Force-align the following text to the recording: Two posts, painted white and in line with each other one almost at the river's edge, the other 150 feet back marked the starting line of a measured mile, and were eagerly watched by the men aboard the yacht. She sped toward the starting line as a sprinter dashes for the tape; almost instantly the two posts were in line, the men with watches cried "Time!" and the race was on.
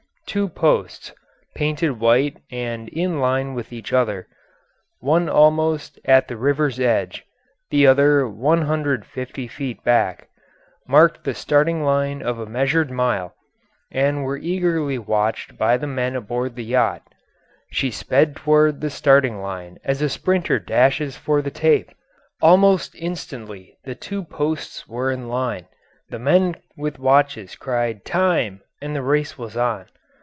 Two 0.27 0.47
posts, 0.47 1.11
painted 1.55 1.99
white 1.99 2.37
and 2.49 2.87
in 2.87 3.19
line 3.19 3.53
with 3.53 3.73
each 3.73 3.91
other 3.91 4.29
one 5.01 5.27
almost 5.27 5.99
at 6.05 6.29
the 6.29 6.37
river's 6.37 6.79
edge, 6.79 7.25
the 7.69 7.85
other 7.85 8.25
150 8.25 9.47
feet 9.49 9.83
back 9.83 10.29
marked 10.87 11.25
the 11.25 11.33
starting 11.33 11.83
line 11.83 12.21
of 12.21 12.39
a 12.39 12.45
measured 12.45 12.89
mile, 12.89 13.35
and 13.91 14.23
were 14.23 14.37
eagerly 14.37 14.97
watched 14.97 15.57
by 15.57 15.75
the 15.75 15.85
men 15.87 16.15
aboard 16.15 16.55
the 16.55 16.63
yacht. 16.63 17.03
She 17.69 17.91
sped 17.91 18.33
toward 18.37 18.79
the 18.79 18.89
starting 18.89 19.41
line 19.41 19.79
as 19.83 20.01
a 20.01 20.07
sprinter 20.07 20.59
dashes 20.59 21.17
for 21.17 21.41
the 21.41 21.51
tape; 21.51 21.91
almost 22.41 22.95
instantly 22.95 23.75
the 23.83 23.95
two 23.95 24.23
posts 24.23 24.87
were 24.87 25.11
in 25.11 25.27
line, 25.27 25.67
the 26.07 26.19
men 26.19 26.55
with 26.77 26.99
watches 26.99 27.57
cried 27.57 28.05
"Time!" 28.05 28.61
and 28.81 28.95
the 28.95 29.01
race 29.03 29.37
was 29.37 29.57
on. 29.57 29.87